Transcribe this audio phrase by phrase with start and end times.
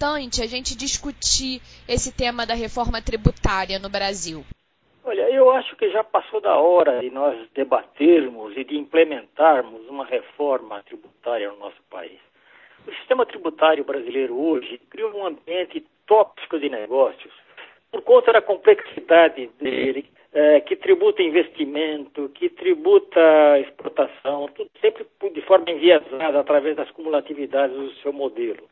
[0.00, 4.42] importante a gente discutir esse tema da reforma tributária no Brasil?
[5.04, 10.06] Olha, eu acho que já passou da hora de nós debatermos e de implementarmos uma
[10.06, 12.18] reforma tributária no nosso país.
[12.86, 17.34] O sistema tributário brasileiro hoje criou um ambiente tóxico de negócios
[17.92, 23.20] por conta da complexidade dele, é, que tributa investimento, que tributa
[23.58, 28.66] exportação, tudo sempre de forma enviesada através das cumulatividades do seu modelo.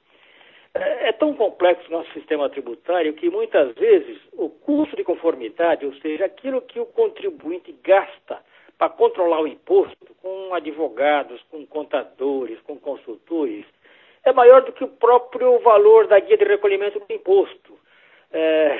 [0.80, 5.84] É, é tão complexo o nosso sistema tributário que muitas vezes o custo de conformidade,
[5.84, 8.38] ou seja, aquilo que o contribuinte gasta
[8.76, 13.64] para controlar o imposto, com advogados, com contadores, com consultores,
[14.24, 17.78] é maior do que o próprio valor da guia de recolhimento do imposto.
[18.30, 18.78] É,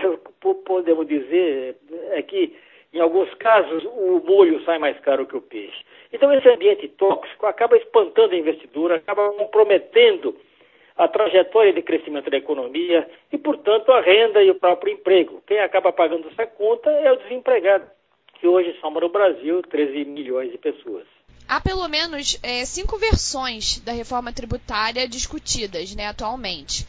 [0.65, 1.77] podemos dizer
[2.11, 2.55] é que
[2.93, 5.85] em alguns casos, o molho sai mais caro que o peixe.
[6.13, 10.35] Então, esse ambiente tóxico acaba espantando a investidura, acaba comprometendo
[10.99, 15.41] a trajetória de crescimento da economia e, portanto, a renda e o próprio emprego.
[15.47, 17.87] Quem acaba pagando essa conta é o desempregado,
[18.35, 21.07] que hoje soma no Brasil 13 milhões de pessoas.
[21.49, 26.85] Há pelo menos é, cinco versões da reforma tributária discutidas né, atualmente.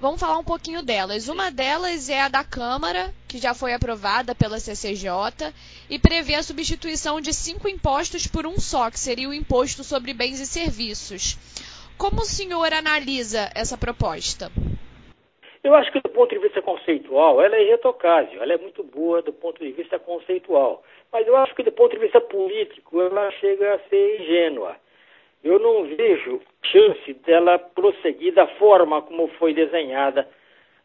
[0.00, 1.28] Vamos falar um pouquinho delas.
[1.28, 5.52] Uma delas é a da Câmara, que já foi aprovada pela CCJ
[5.90, 10.12] e prevê a substituição de cinco impostos por um só, que seria o Imposto sobre
[10.12, 11.36] Bens e Serviços.
[12.02, 14.50] Como o senhor analisa essa proposta?
[15.62, 19.22] Eu acho que do ponto de vista conceitual, ela é irretocável, ela é muito boa
[19.22, 20.82] do ponto de vista conceitual.
[21.12, 24.76] Mas eu acho que do ponto de vista político, ela chega a ser ingênua
[25.44, 30.28] eu não vejo chance dela prosseguir da forma como foi desenhada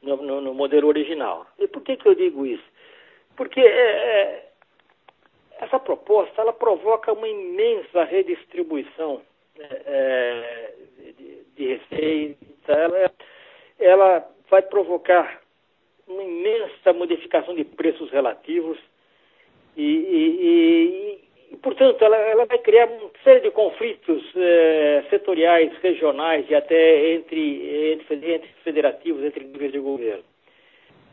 [0.01, 1.45] no, no, no modelo original.
[1.59, 2.63] E por que, que eu digo isso?
[3.35, 4.49] Porque é, é,
[5.59, 9.21] essa proposta ela provoca uma imensa redistribuição
[9.59, 10.66] é, é
[11.57, 13.11] de, receita, ela,
[13.79, 15.41] ela vai provocar
[16.07, 18.77] uma imensa modificação de preços relativos
[19.75, 26.45] e, e, e, portanto, ela, ela, vai criar uma série de conflitos eh, setoriais, regionais
[26.49, 30.23] e até entre, entre, entre federativos, entre níveis de governo.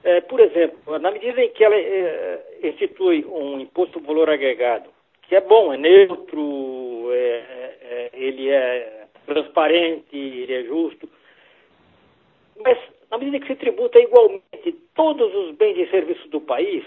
[0.05, 4.89] Eh, por exemplo, na medida em que ela eh, institui um imposto por valor agregado,
[5.23, 7.43] que é bom, é neutro, é,
[7.83, 11.09] é, ele é transparente, ele é justo,
[12.63, 12.79] mas
[13.11, 16.85] na medida que se tributa igualmente todos os bens e serviços do país,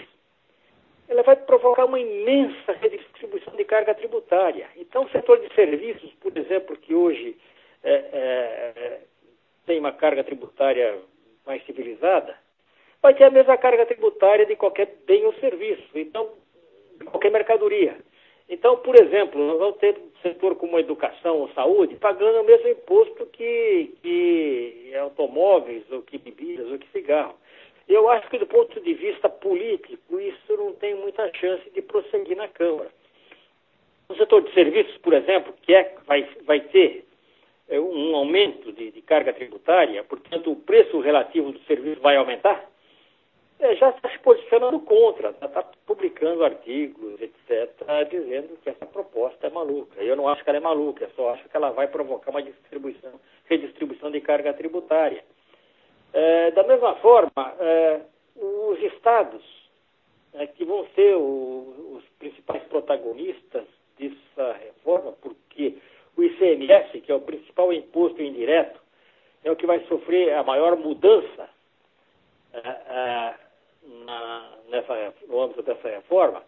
[1.08, 4.68] ela vai provocar uma imensa redistribuição de carga tributária.
[4.76, 7.38] Então, o setor de serviços, por exemplo, que hoje
[7.84, 9.02] é, é,
[9.66, 11.00] tem uma carga tributária
[11.46, 12.38] mais civilizada,
[13.02, 16.30] vai ter a mesma carga tributária de qualquer bem ou serviço, então,
[17.00, 17.98] de qualquer mercadoria.
[18.50, 22.70] Então, por exemplo, nós vamos ter um setor como educação ou saúde pagando o mesmo
[22.70, 27.36] imposto que, que automóveis, ou que bebidas, ou que cigarro.
[27.88, 32.36] Eu acho que do ponto de vista político, isso não tem muita chance de prosseguir
[32.36, 32.90] na Câmara.
[34.10, 37.06] No setor de serviços, por exemplo, que é, vai, vai ter
[37.70, 42.70] é, um aumento de, de, carga tributária, portanto o preço relativo do serviço vai aumentar,
[43.60, 47.72] já está se posicionando contra, está publicando artigos, etc.,
[48.10, 50.02] dizendo que essa proposta é maluca.
[50.02, 52.44] Eu não acho que ela é maluca, eu só acho que ela vai provocar uma
[52.44, 55.24] distribuição, redistribuição de carga tributária.
[56.14, 58.02] É, da mesma forma, é,
[58.36, 59.44] os estados,
[60.34, 63.66] é, que vão ser o, os principais protagonistas
[63.98, 65.78] dessa reforma, porque
[66.16, 68.80] o ICMS, que é o principal imposto indireto,
[69.44, 71.50] é o que vai sofrer a maior mudança
[72.54, 73.36] é, é,
[74.06, 76.44] na, nessa, no âmbito dessa reforma,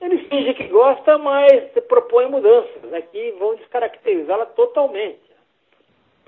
[0.00, 5.28] eles fingem que gostam, mas propõem mudanças né, que vão descaracterizá-la totalmente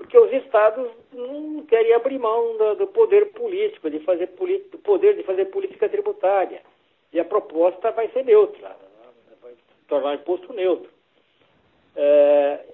[0.01, 4.31] porque os estados não querem abrir mão do, do poder político, de fazer
[4.71, 6.61] do poder de fazer política tributária.
[7.13, 8.75] E a proposta vai ser neutra,
[9.41, 9.53] vai
[9.87, 10.89] tornar o imposto neutro.
[11.95, 12.65] É,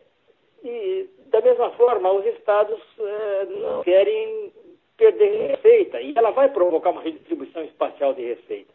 [0.63, 4.53] e, da mesma forma, os estados é, não querem
[4.97, 8.73] perder receita, e ela vai provocar uma redistribuição espacial de receita.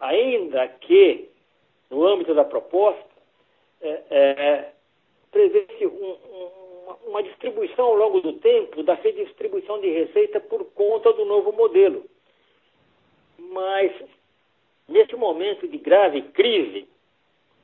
[0.00, 1.28] Ainda que,
[1.90, 3.04] no âmbito da proposta,
[3.82, 4.72] é, é
[5.30, 6.64] prevê-se um, um
[7.06, 12.04] uma distribuição ao longo do tempo da redistribuição de receita por conta do novo modelo.
[13.38, 13.92] Mas,
[14.88, 16.88] nesse momento de grave crise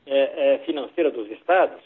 [0.07, 1.83] é, é, financeira dos estados,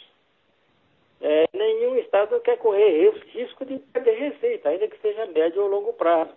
[1.25, 5.95] é, nenhum estado quer correr risco de perder receita, ainda que seja médio ou longo
[5.95, 6.33] prazo.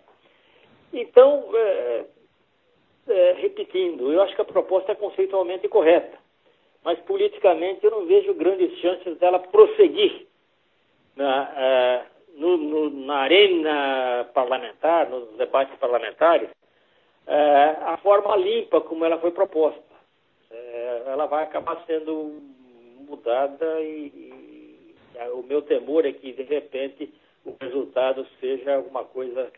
[0.90, 2.04] Então, é,
[3.06, 6.16] é, repetindo, eu acho que a proposta é conceitualmente correta,
[6.82, 10.26] mas politicamente eu não vejo grandes chances dela prosseguir
[11.14, 16.48] na, uh, no, no, na arena parlamentar, nos debates parlamentares,
[17.26, 19.82] é, a forma limpa como ela foi proposta.
[20.50, 22.40] É, ela vai acabar sendo
[23.06, 24.38] mudada e,
[25.32, 27.12] o meu temor é que, de repente,
[27.44, 29.50] o resultado seja alguma coisa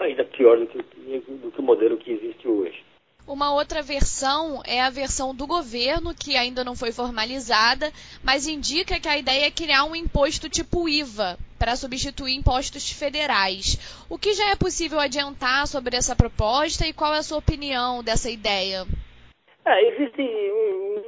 [0.00, 2.84] ainda pior do que, do que o modelo que existe hoje.
[3.26, 7.90] Uma outra versão é a versão do governo, que ainda não foi formalizada,
[8.22, 14.04] mas indica que a ideia é criar um imposto tipo IVA para substituir impostos federais.
[14.10, 18.04] O que já é possível adiantar sobre essa proposta e qual é a sua opinião
[18.04, 18.84] dessa ideia?
[19.64, 20.22] É, existe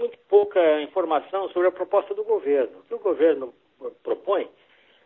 [0.00, 2.78] muito pouca informação sobre a proposta do governo.
[2.78, 3.52] O que o governo
[4.02, 4.48] propõe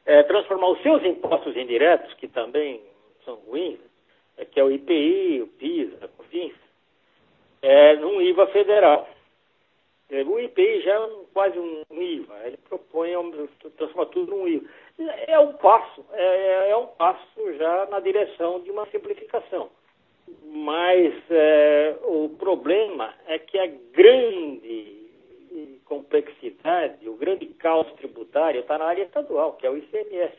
[0.06, 2.80] é transformar os seus impostos indiretos, que também
[3.24, 3.78] são ruins,
[4.36, 6.54] é, que é o IPI, o PIS, a COFINS,
[7.62, 9.08] é, num IVA federal.
[10.10, 13.10] É, o IPI já é um, quase um IVA, ele propõe
[13.76, 14.68] transformar tudo num IVA.
[15.28, 19.70] É um passo, é, é um passo já na direção de uma simplificação.
[20.44, 24.99] Mas é, o problema é que a grande
[25.84, 30.36] complexidade, o grande caos tributário está na área estadual, que é o ICMS,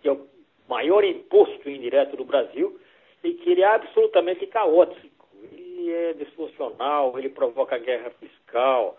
[0.00, 0.26] que é o
[0.68, 2.78] maior imposto indireto do Brasil
[3.22, 5.16] e que ele é absolutamente caótico
[5.86, 8.98] ele é disfuncional, ele provoca guerra fiscal,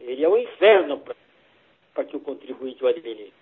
[0.00, 1.02] ele é um inferno
[1.94, 3.32] para que o contribuinte o administre.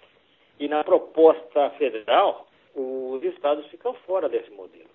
[0.59, 4.89] E na proposta federal, os estados ficam fora desse modelo.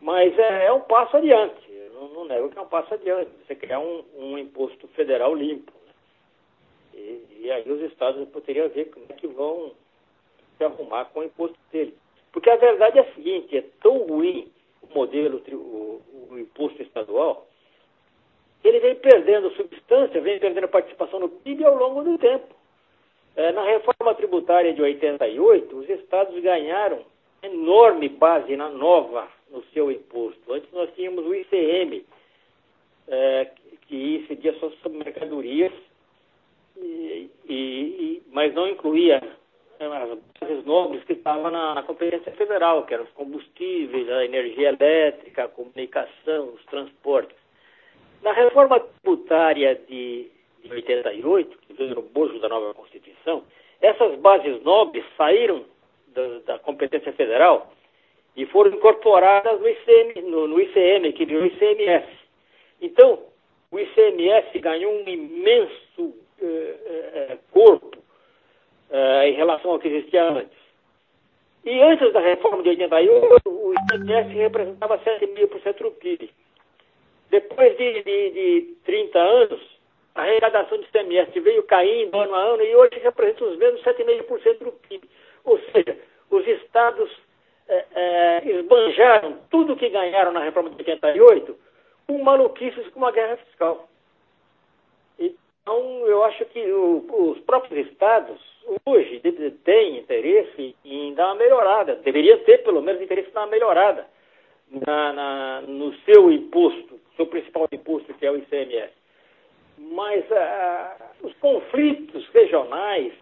[0.00, 3.54] Mas é, é um passo adiante, não, não, nego que é um passo adiante, você
[3.54, 5.72] criar um, um imposto federal limpo.
[7.64, 9.72] Aí os estados poderiam ver como é que vão
[10.56, 11.94] se arrumar com o imposto dele.
[12.32, 14.50] Porque a verdade é a seguinte, é tão ruim
[14.82, 17.46] o modelo, o, o imposto estadual,
[18.62, 22.54] ele vem perdendo substância, vem perdendo participação no PIB ao longo do tempo.
[23.36, 27.04] É, na reforma tributária de 88, os estados ganharam
[27.42, 30.52] enorme base na nova no seu imposto.
[30.52, 32.04] Antes nós tínhamos o ICM,
[33.08, 33.50] é,
[33.86, 35.72] que incidia só sobre mercadorias,
[36.84, 39.22] e, e, mas não incluía
[39.78, 44.24] é, as bases nobres que estavam na, na, competência federal, que eram os combustíveis, a
[44.24, 47.36] energia elétrica, a comunicação, os transportes.
[48.22, 50.30] Na reforma tributária de,
[50.62, 53.44] de 88, que veio no bojo da nova Constituição,
[53.80, 55.64] essas bases nobres saíram
[56.08, 57.72] da, da competência federal
[58.36, 62.08] e foram incorporadas no ICM, no, no ICM que virou ICMS.
[62.80, 63.22] Então,
[63.70, 66.23] o ICMS ganhou um imenso
[67.50, 67.98] corpo
[68.90, 70.64] uh, em relação ao que existia antes.
[71.64, 76.30] E antes da reforma de 88, o ICMS representava 7,5% do PIB.
[77.30, 79.60] Depois de, de, de 30 anos,
[80.14, 84.58] a arrecadação do ICMS veio caindo ano a ano e hoje representa os mesmos 7,5%
[84.58, 85.08] do PIB.
[85.44, 85.96] Ou seja,
[86.30, 87.10] os estados
[87.66, 91.56] é, é, esbanjaram tudo que ganharam na reforma de 88
[92.06, 93.88] com maluquices como a guerra fiscal.
[95.64, 98.38] Então, eu acho que o, os próprios estados
[98.84, 99.18] hoje
[99.64, 104.06] têm interesse em dar uma melhorada, deveria ter pelo menos interesse em dar uma melhorada
[104.86, 108.92] na, na, no seu imposto, seu principal imposto, que é o ICMS.
[109.78, 113.14] Mas ah, os conflitos regionais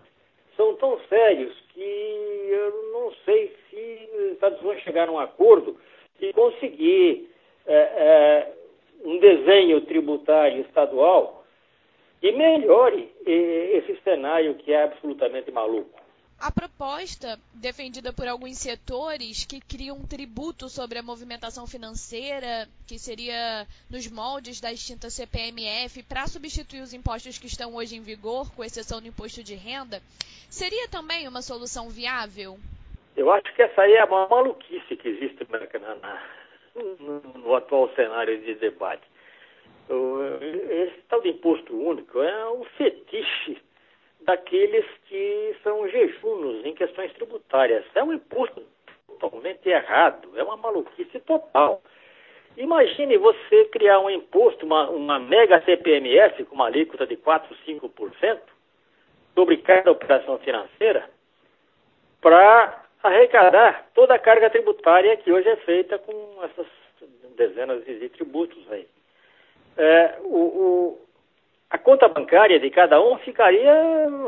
[0.57, 5.77] são tão sérios que eu não sei se os Estados vão chegar a um acordo
[6.21, 7.31] e conseguir
[7.67, 8.53] é, é,
[9.05, 11.42] um desenho tributário estadual
[12.23, 16.01] e melhore esse cenário que é absolutamente maluco.
[16.39, 22.99] A proposta, defendida por alguns setores, que cria um tributo sobre a movimentação financeira, que
[22.99, 28.53] seria nos moldes da extinta CPMF, para substituir os impostos que estão hoje em vigor,
[28.57, 30.01] com exceção do imposto de renda,
[30.51, 32.59] seria também uma solução viável?
[33.17, 36.23] Eu acho que essa aí é a maior maluquice que existe na, na,
[36.75, 39.12] no, no atual cenário de debate
[40.71, 43.61] esse tal de imposto único é um fetiche
[44.21, 47.85] daqueles que são jejunos em questões tributárias.
[47.95, 48.63] É um imposto
[49.07, 51.83] totalmente errado, é uma maluquice total.
[52.57, 58.41] Imagine você criar um imposto, uma, uma mega CPMS com uma alíquota de 4, 5%
[59.35, 61.09] sobre cada operação financeira
[62.21, 66.67] para arrecadar toda a carga tributária que hoje é feita com essas
[67.37, 68.87] dezenas de tributos aí
[69.77, 70.99] é, o, o,
[71.71, 73.75] a conta bancária de cada um ficaria,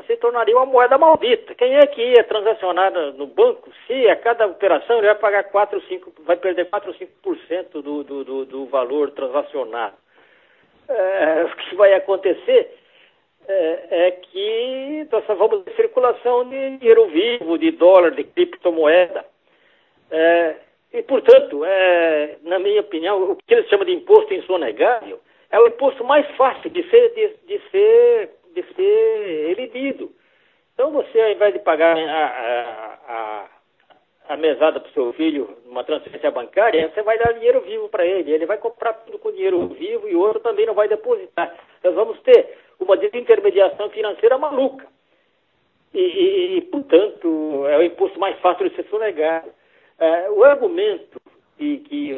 [0.06, 1.54] se tornaria uma moeda maldita.
[1.54, 5.80] Quem é que ia transacionar no banco se a cada operação ele vai pagar 4,
[5.82, 9.94] 5, vai perder 4 ou 5% do, do, do, do valor transacionado?
[10.88, 12.78] É, o que vai acontecer
[13.46, 19.24] é, é que nós vamos de circulação de dinheiro vivo, de dólar, de criptomoeda.
[20.10, 20.56] É,
[20.94, 25.20] e, portanto, é, na minha opinião, o que eles chamam de imposto insonegável
[25.54, 30.10] é o imposto mais fácil de ser, de, de ser, de ser elidido.
[30.74, 32.26] Então, você, ao invés de pagar a,
[33.08, 33.48] a,
[34.30, 38.04] a, mesada para o seu filho numa transferência bancária, você vai dar dinheiro vivo para
[38.04, 38.32] ele.
[38.32, 41.54] Ele vai comprar tudo com dinheiro vivo e o outro também não vai depositar.
[41.84, 44.88] Nós vamos ter uma desintermediação financeira maluca.
[45.94, 49.52] E, e, e portanto, é o imposto mais fácil de ser sonegado.
[50.00, 51.20] É, o argumento
[51.56, 52.12] que, que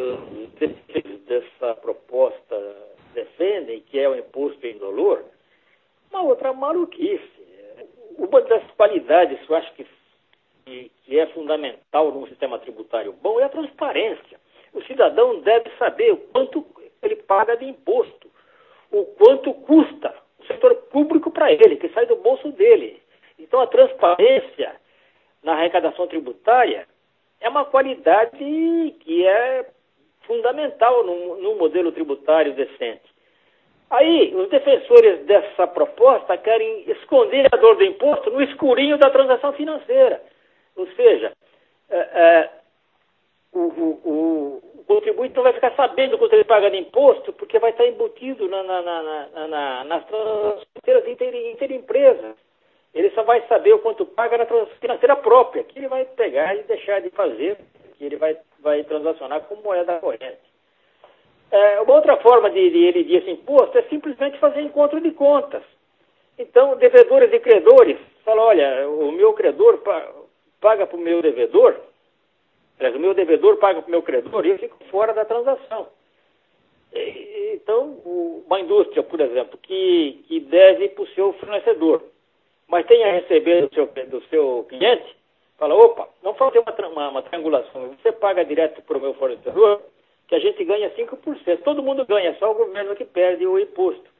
[1.26, 2.85] dessa proposta
[3.16, 5.24] defendem, que é o imposto indolor,
[6.10, 7.34] uma outra maluquice.
[8.16, 9.86] Uma das qualidades que eu acho que,
[11.04, 14.38] que é fundamental num sistema tributário bom é a transparência.
[14.72, 16.64] O cidadão deve saber o quanto
[17.02, 18.30] ele paga de imposto,
[18.92, 23.02] o quanto custa o setor público para ele, que sai do bolso dele.
[23.38, 24.76] Então a transparência
[25.42, 26.86] na arrecadação tributária
[27.40, 28.36] é uma qualidade
[29.00, 29.66] que é
[30.26, 33.16] fundamental no modelo tributário decente.
[33.88, 39.52] Aí, os defensores dessa proposta querem esconder a dor do imposto no escurinho da transação
[39.52, 40.20] financeira.
[40.74, 41.32] Ou seja,
[41.88, 42.50] é, é,
[43.52, 47.70] o, o, o, contribuinte não vai ficar sabendo quanto ele paga de imposto, porque vai
[47.70, 48.82] estar embutido na, na,
[49.48, 52.34] na, nas transações financeiras inter, interempresas.
[52.92, 56.56] Ele só vai saber o quanto paga na transação financeira própria, que ele vai pegar
[56.56, 57.56] e deixar de fazer,
[57.96, 58.36] que ele vai,
[58.66, 60.40] vai transacionar com moeda corrente.
[61.52, 65.62] É, uma outra forma de, de ele esse imposto é simplesmente fazer encontro de contas.
[66.36, 69.78] Então, devedores e credores falam, olha, o meu credor
[70.60, 71.76] paga para o meu devedor,
[72.80, 75.86] o meu devedor paga para o meu credor e eu fico fora da transação.
[77.54, 78.02] Então,
[78.46, 82.02] uma indústria, por exemplo, que, que deve para o seu fornecedor,
[82.66, 85.16] mas tem a receber do seu, do seu cliente,
[85.58, 89.82] fala, opa, vamos fazer uma, uma, uma triangulação, você paga direto para o meu fornecedor,
[90.28, 91.62] que a gente ganha 5%.
[91.62, 94.10] Todo mundo ganha, só o governo que perde o imposto.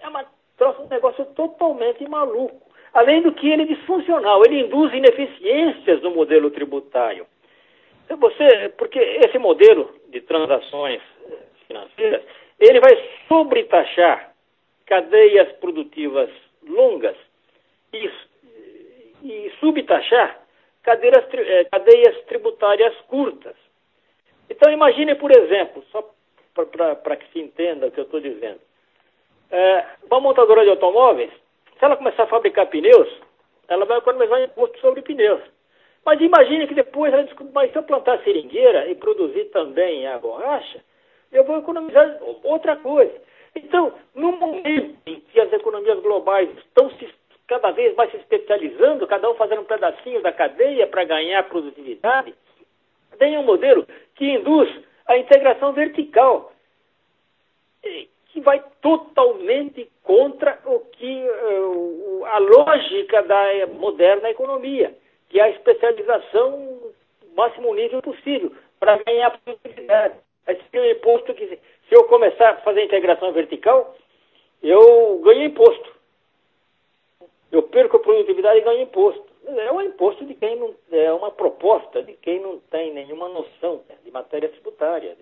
[0.00, 0.24] É uma,
[0.80, 2.66] um negócio totalmente maluco.
[2.94, 7.26] Além do que ele é disfuncional, ele induz ineficiências no modelo tributário.
[8.08, 11.02] Você, porque esse modelo de transações
[11.66, 12.22] financeiras,
[12.58, 12.96] ele vai
[13.28, 14.32] sobretaxar
[14.86, 16.30] cadeias produtivas
[16.66, 17.16] longas
[17.92, 18.10] e,
[19.24, 20.45] e subtaxar
[20.86, 23.56] cadeiras, eh, cadeias tributárias curtas.
[24.48, 26.08] Então imagine, por exemplo, só
[26.54, 28.60] para que se entenda o que eu estou dizendo.
[29.50, 31.30] É, uma montadora de automóveis,
[31.78, 33.08] se ela começar a fabricar pneus,
[33.68, 35.42] ela vai economizar imposto sobre pneus.
[36.04, 40.18] Mas imagine que depois ela descobre, mas se eu plantar seringueira e produzir também a
[40.18, 40.80] borracha,
[41.32, 43.14] eu vou economizar outra coisa.
[43.56, 47.08] Então, no momento em que as economias globais estão se,
[47.46, 52.34] cada vez mais se especializando, cada um fazendo um pedacinho da cadeia para ganhar produtividade,
[53.18, 54.68] tem um modelo que induz
[55.06, 56.52] a integração vertical,
[58.26, 64.94] que vai totalmente contra o que uh, a lógica da moderna economia,
[65.28, 70.14] que é a especialização no máximo nível possível para ganhar produtividade.
[70.46, 71.60] Esse é um imposto que, se
[71.94, 73.96] eu começar a fazer integração vertical,
[74.62, 75.95] eu ganho imposto.
[77.56, 80.74] Eu perco a produtividade e ganho imposto é um imposto de quem não.
[80.90, 85.16] É uma proposta de quem não tem nenhuma noção de matéria tributária.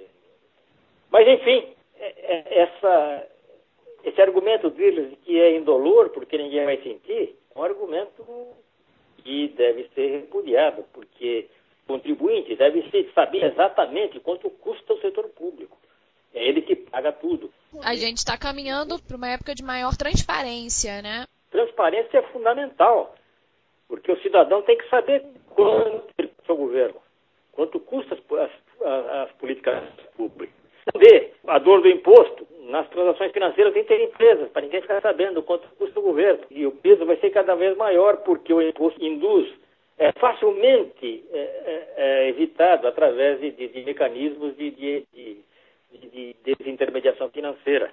[1.10, 3.26] Mas, enfim, é, é, essa,
[4.04, 8.24] esse argumento deles de que é indolor, porque ninguém vai sentir, é um argumento
[9.18, 11.48] que deve ser repudiado, porque
[11.84, 15.76] o contribuinte deve saber exatamente quanto custa o setor público.
[16.32, 17.52] É ele que paga tudo.
[17.82, 21.26] A gente está caminhando para uma época de maior transparência, né?
[21.50, 23.14] Transparência é fundamental.
[23.88, 27.00] Porque o cidadão tem que saber quanto custa o governo,
[27.52, 28.50] quanto custa as,
[28.82, 29.84] as, as políticas
[30.16, 30.54] públicas.
[30.92, 35.68] Saber a dor do imposto nas transações financeiras entre empresas, para ninguém ficar sabendo quanto
[35.76, 36.44] custa o governo.
[36.50, 39.48] E o peso vai ser cada vez maior, porque o imposto induz
[39.96, 47.30] é facilmente é, é, é evitado através de, de, de mecanismos de, de, de, desintermediação
[47.30, 47.92] financeira.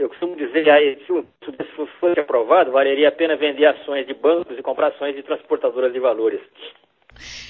[0.00, 4.58] Eu costumo dizer que se isso fosse aprovado, valeria a pena vender ações de bancos
[4.58, 6.40] e comprar ações de transportadoras de valores.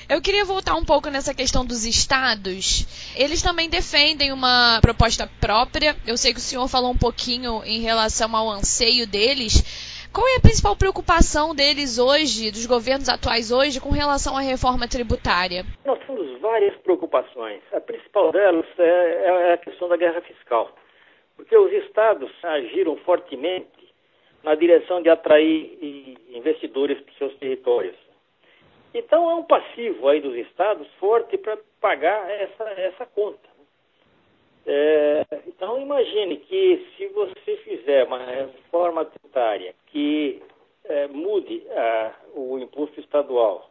[0.08, 3.14] Eu queria voltar um pouco nessa questão dos estados.
[3.16, 5.94] Eles também defendem uma proposta própria.
[6.04, 10.08] Eu sei que o senhor falou um pouquinho em relação ao anseio deles.
[10.12, 14.88] Qual é a principal preocupação deles hoje, dos governos atuais hoje, com relação à reforma
[14.88, 15.64] tributária?
[15.84, 17.60] Nós temos várias preocupações.
[17.72, 20.74] A principal delas é, é a questão da guerra fiscal
[21.40, 23.88] porque os estados agiram fortemente
[24.42, 27.96] na direção de atrair investidores para seus territórios.
[28.92, 33.48] Então é um passivo aí dos estados forte para pagar essa, essa conta.
[34.66, 40.42] É, então imagine que se você fizer uma reforma tributária que
[40.84, 43.70] é, mude a, o imposto estadual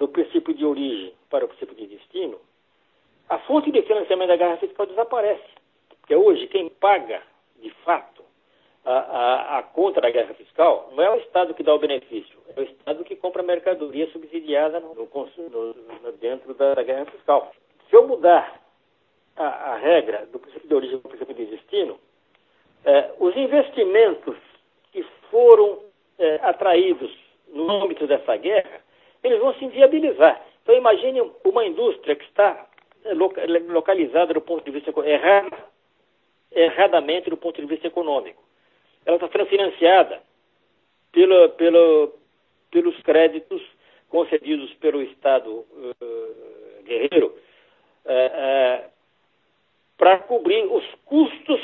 [0.00, 2.40] do princípio de origem para o princípio de destino,
[3.28, 5.57] a fonte de financiamento da guerra fiscal desaparece.
[6.08, 7.20] Porque hoje quem paga,
[7.60, 8.24] de fato,
[8.82, 12.38] a, a, a, conta da guerra fiscal não é o Estado que dá o benefício,
[12.56, 17.52] é o Estado que compra mercadoria subsidiada no, no, no, dentro da, da, guerra fiscal.
[17.90, 18.58] Se eu mudar
[19.36, 22.00] a, regra do princípio de origem para o princípio de destino,
[22.86, 24.38] é, os investimentos
[24.90, 25.80] que foram
[26.18, 27.14] é, atraídos
[27.48, 28.80] no âmbito dessa guerra,
[29.22, 30.42] eles vão se inviabilizar.
[30.62, 32.66] Então imagine uma indústria que está
[33.04, 35.54] é, localizada do ponto de vista errado,
[36.52, 38.42] erradamente do ponto de vista econômico.
[39.04, 40.22] Ela está sendo financiada
[41.12, 42.14] pelo, pelo,
[42.70, 43.62] pelos créditos
[44.08, 47.28] concedidos pelo Estado uh, guerreiro
[48.04, 48.90] uh, uh,
[49.96, 51.60] para cobrir os custos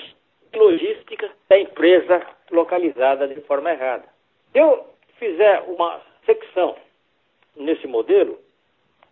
[0.53, 4.05] de logística da empresa localizada de forma errada.
[4.53, 4.87] Se eu
[5.19, 6.77] fizer uma secção
[7.57, 8.39] nesse modelo,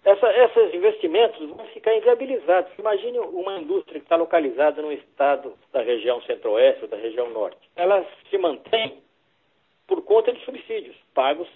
[0.04, 2.72] essa, esses investimentos vão ficar inviabilizados.
[2.78, 7.58] Imagine uma indústria que está localizada no estado da região centro-oeste ou da região norte.
[7.76, 9.00] Ela se mantém
[9.86, 11.48] por conta de subsídios pagos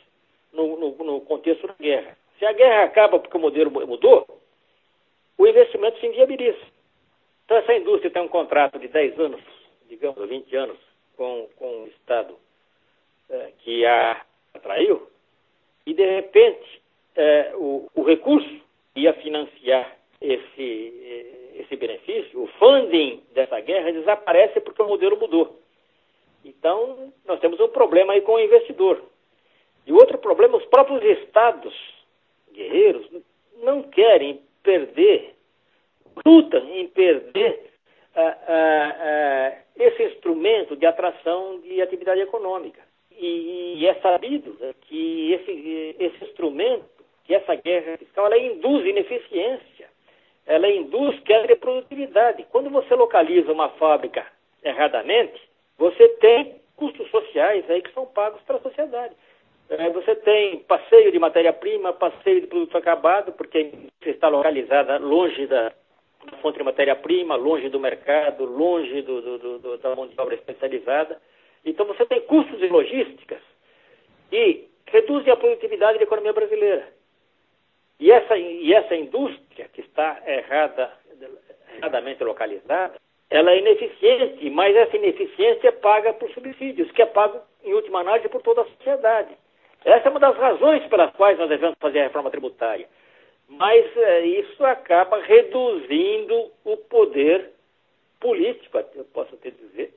[0.52, 2.16] no, no, no contexto da guerra.
[2.38, 4.26] Se a guerra acaba porque o modelo mudou,
[5.36, 6.60] o investimento se inviabiliza.
[7.44, 9.42] Então, essa indústria tem um contrato de 10 anos,
[9.88, 10.78] digamos, 20 anos,
[11.16, 12.36] com, com o Estado
[13.28, 14.24] é, que a
[14.54, 15.08] atraiu,
[15.84, 16.82] e de repente
[17.16, 18.60] é, o, o, recurso
[18.94, 25.58] ia financiar esse, é, esse benefício, o funding dessa guerra desaparece porque o modelo mudou.
[26.44, 29.02] Então, nós temos um problema aí com o investidor.
[29.86, 31.74] E outro problema, os próprios estados
[32.52, 33.06] guerreiros
[33.62, 35.34] não querem perder,
[36.24, 37.70] lutam em perder
[38.14, 42.80] uh, uh, uh, esse instrumento de atração de atividade econômica.
[43.18, 46.95] E, e é sabido que esse, esse instrumento,
[47.26, 49.88] que essa guerra fiscal, ela induz ineficiência,
[50.46, 52.46] ela induz queda de produtividade.
[52.50, 54.26] Quando você localiza uma fábrica
[54.62, 55.40] erradamente,
[55.76, 59.14] você tem custos sociais aí que são pagos para a sociedade.
[59.68, 65.46] É, você tem passeio de matéria-prima, passeio de produto acabado, porque você está localizada longe
[65.48, 65.72] da,
[66.40, 71.20] fonte de matéria-prima, longe do mercado, longe do, do, do, da mão de obra especializada.
[71.64, 73.40] Então você tem custos de logísticas
[74.30, 76.88] que reduzem a produtividade da economia brasileira.
[77.98, 80.92] E essa, e essa indústria que está errada,
[81.76, 82.94] erradamente localizada,
[83.30, 88.00] ela é ineficiente, mas essa ineficiência é paga por subsídios, que é pago, em última
[88.00, 89.34] análise, por toda a sociedade.
[89.84, 92.88] Essa é uma das razões pelas quais nós devemos fazer a reforma tributária.
[93.48, 97.52] Mas é, isso acaba reduzindo o poder
[98.20, 99.94] político, eu posso até dizer,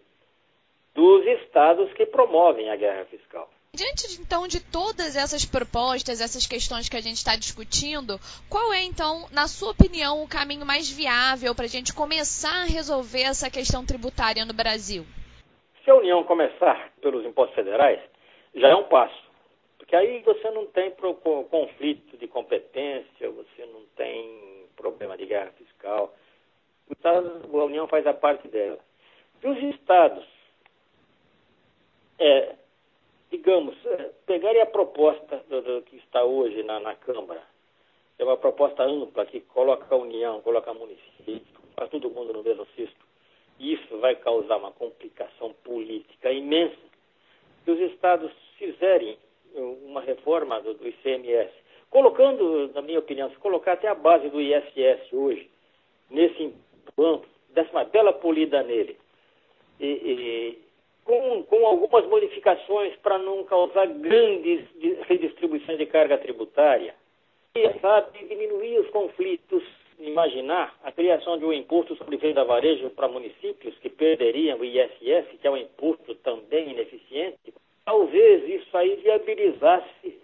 [0.94, 3.50] dos estados que promovem a guerra fiscal.
[3.74, 8.84] Diante então de todas essas propostas, essas questões que a gente está discutindo, qual é
[8.84, 13.50] então, na sua opinião, o caminho mais viável para a gente começar a resolver essa
[13.50, 15.06] questão tributária no Brasil?
[15.84, 18.00] Se a União começar pelos impostos federais,
[18.56, 19.30] já é um passo.
[19.78, 20.92] Porque aí você não tem
[21.50, 26.14] conflito de competência, você não tem problema de guerra fiscal.
[27.04, 28.80] A União faz a parte dela.
[29.44, 30.26] E os estados
[32.20, 32.56] é,
[33.32, 37.44] digamos, é, pegarem a proposta do, do, que está hoje na, na, Câmara,
[38.18, 42.66] é uma proposta ampla que coloca a União, coloca município, faz todo mundo no mesmo
[42.76, 43.06] cesto,
[43.60, 46.78] isso vai causar uma complicação política imensa.
[47.64, 49.18] Se os estados fizerem
[49.56, 51.52] uma reforma do, do ICMS,
[51.90, 55.50] colocando, na minha opinião, se colocar até a base do ISS hoje,
[56.10, 56.54] nesse
[56.98, 58.98] amplo, desse uma bela polida nele,
[59.80, 60.69] e, e
[61.10, 64.64] com, com algumas modificações para não causar grandes
[65.08, 66.94] redistribuições de carga tributária.
[67.56, 69.64] E, sabe, diminuir os conflitos,
[70.00, 75.26] imaginar a criação de um imposto sobre venda varejo para municípios que perderiam o ISS,
[75.42, 80.16] que é um imposto também ineficiente, talvez isso aí viabilizasse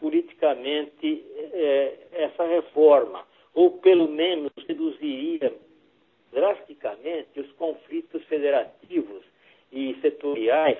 [0.00, 5.52] politicamente é, essa reforma, ou pelo menos reduziria
[6.32, 9.33] drasticamente os conflitos federativos
[9.74, 10.78] e setoriais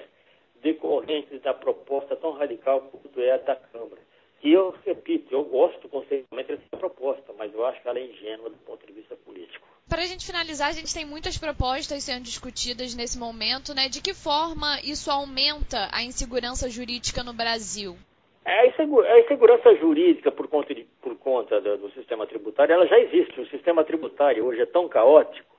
[0.62, 4.00] decorrentes da proposta tão radical quanto é a da Câmara.
[4.42, 8.48] E eu repito, eu gosto conceitualmente dessa proposta, mas eu acho que ela é ingênua
[8.50, 9.66] do ponto de vista político.
[9.88, 13.88] para a gente finalizar, a gente tem muitas propostas sendo discutidas nesse momento, né?
[13.88, 17.96] De que forma isso aumenta a insegurança jurídica no Brasil?
[18.44, 22.98] É, a insegurança jurídica por conta, de, por conta do, do, sistema tributário, ela já
[23.00, 23.40] existe.
[23.40, 25.53] O sistema tributário hoje é tão caótico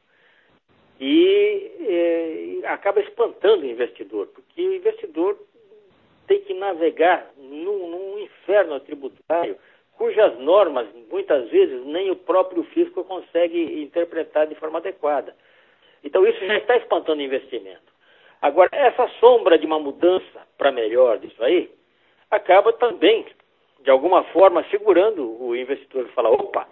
[1.00, 1.72] e
[2.64, 5.38] é, acaba espantando o investidor, porque o investidor
[6.28, 9.58] tem que navegar num, num inferno tributário
[9.98, 15.36] cujas normas, muitas vezes, nem o próprio fisco consegue interpretar de forma adequada.
[16.04, 17.94] Então, isso já está espantando investimento.
[18.42, 21.72] Agora, essa sombra de uma mudança para melhor disso aí,
[22.30, 23.26] acaba também,
[23.82, 26.68] de alguma forma, segurando o investidor e falar, opa,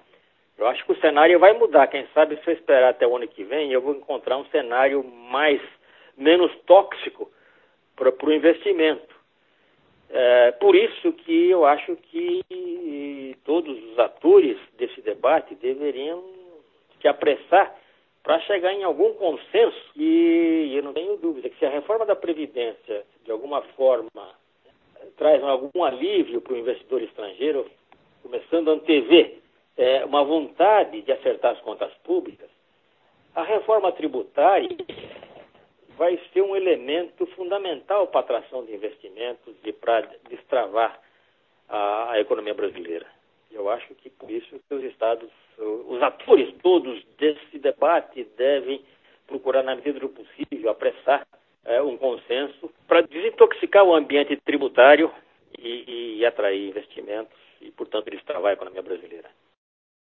[0.57, 1.87] eu acho que o cenário vai mudar.
[1.87, 5.03] Quem sabe se eu esperar até o ano que vem, eu vou encontrar um cenário
[5.03, 5.61] mais
[6.17, 7.31] menos tóxico
[7.95, 9.13] para o investimento.
[10.09, 16.23] É, por isso que eu acho que todos os atores desse debate deveriam
[17.01, 17.75] se apressar
[18.21, 22.15] para chegar em algum consenso e eu não tenho dúvida que se a reforma da
[22.15, 24.09] Previdência de alguma forma
[25.17, 27.69] traz algum alívio para o investidor estrangeiro,
[28.21, 29.42] começando a antever
[29.77, 32.49] é, uma vontade de acertar as contas públicas,
[33.35, 34.77] a reforma tributária
[35.97, 40.99] vai ser um elemento fundamental para a atração de investimentos e para destravar
[41.69, 43.05] a, a economia brasileira.
[43.51, 48.81] Eu acho que por isso que os estados, os atores todos desse debate devem
[49.27, 51.25] procurar, na medida do possível, apressar
[51.65, 55.11] é, um consenso para desintoxicar o ambiente tributário
[55.57, 59.29] e, e atrair investimentos e, portanto, destravar a economia brasileira.